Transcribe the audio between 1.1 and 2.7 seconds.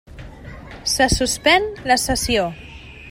suspèn la sessió.